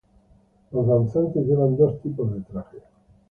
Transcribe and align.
Los 0.71 0.87
danzantes 0.87 1.45
llevan 1.45 1.77
dos 1.77 2.01
tipos 2.01 2.33
de 2.33 2.39
traje. 2.41 2.79